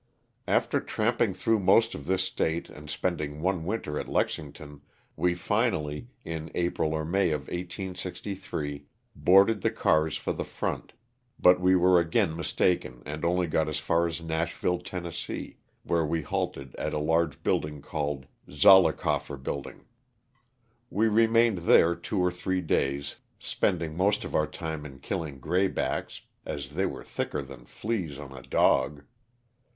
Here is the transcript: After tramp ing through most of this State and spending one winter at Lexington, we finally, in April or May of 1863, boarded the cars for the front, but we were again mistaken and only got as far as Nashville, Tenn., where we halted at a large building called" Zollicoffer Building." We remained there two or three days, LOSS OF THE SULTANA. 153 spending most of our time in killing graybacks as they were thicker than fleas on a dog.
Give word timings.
After 0.47 0.79
tramp 0.81 1.21
ing 1.21 1.35
through 1.35 1.59
most 1.59 1.93
of 1.93 2.07
this 2.07 2.23
State 2.23 2.69
and 2.71 2.89
spending 2.89 3.39
one 3.39 3.65
winter 3.65 3.99
at 3.99 4.07
Lexington, 4.07 4.81
we 5.15 5.35
finally, 5.35 6.07
in 6.25 6.49
April 6.55 6.95
or 6.95 7.05
May 7.05 7.29
of 7.29 7.41
1863, 7.41 8.87
boarded 9.15 9.61
the 9.61 9.69
cars 9.69 10.17
for 10.17 10.33
the 10.33 10.43
front, 10.43 10.93
but 11.37 11.59
we 11.61 11.75
were 11.75 11.99
again 11.99 12.35
mistaken 12.35 13.03
and 13.05 13.23
only 13.23 13.45
got 13.45 13.69
as 13.69 13.77
far 13.77 14.07
as 14.07 14.23
Nashville, 14.23 14.79
Tenn., 14.79 15.05
where 15.83 16.03
we 16.03 16.23
halted 16.23 16.73
at 16.77 16.95
a 16.95 16.97
large 16.97 17.43
building 17.43 17.79
called" 17.83 18.25
Zollicoffer 18.49 19.37
Building." 19.37 19.85
We 20.89 21.09
remained 21.09 21.59
there 21.59 21.93
two 21.95 22.19
or 22.19 22.31
three 22.31 22.61
days, 22.61 22.97
LOSS 23.03 23.13
OF 23.13 23.17
THE 23.19 23.45
SULTANA. 23.45 23.73
153 23.91 23.91
spending 23.91 23.97
most 23.97 24.25
of 24.25 24.33
our 24.33 24.47
time 24.47 24.83
in 24.83 24.99
killing 24.99 25.39
graybacks 25.39 26.21
as 26.43 26.71
they 26.73 26.87
were 26.87 27.03
thicker 27.03 27.43
than 27.43 27.65
fleas 27.65 28.17
on 28.17 28.35
a 28.35 28.41
dog. 28.41 29.03